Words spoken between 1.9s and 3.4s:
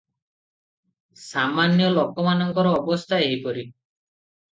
ଲୋକମାନଙ୍କର ଅବସ୍ଥା